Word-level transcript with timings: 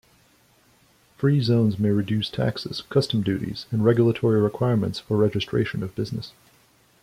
Free 1.17 1.41
zones 1.41 1.77
may 1.77 1.91
reduce 1.91 2.27
taxes, 2.31 2.81
customs 2.89 3.23
duties, 3.23 3.67
and 3.69 3.85
regulatory 3.85 4.41
requirements 4.41 4.97
for 4.99 5.15
registration 5.15 5.83
of 5.83 5.93
business. 5.93 6.31